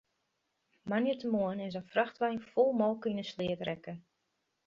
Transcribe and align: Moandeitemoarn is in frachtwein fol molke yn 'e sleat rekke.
Moandeitemoarn 0.93 1.59
is 1.67 1.77
in 1.79 1.85
frachtwein 1.91 2.41
fol 2.53 2.71
molke 2.79 3.07
yn 3.11 3.21
'e 3.21 3.25
sleat 3.31 3.61
rekke. 3.69 3.93